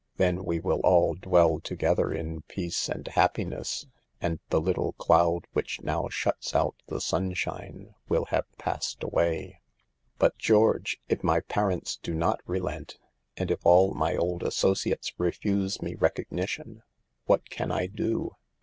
[0.17, 3.85] Then we will all dwell to gether in peace and happiness,
[4.19, 9.45] and the little cloud which now shuts out the sunshine will have passed away." 78
[9.45, 12.97] SAVE THE GIRLS." But, George, if my parents do not relent,
[13.37, 16.81] and if all my old associates refuse me recogni tion,
[17.25, 18.31] what can I do?"